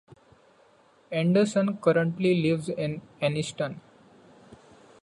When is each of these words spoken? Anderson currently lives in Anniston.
Anderson 1.11 1.77
currently 1.77 2.41
lives 2.41 2.69
in 2.69 3.03
Anniston. 3.21 3.79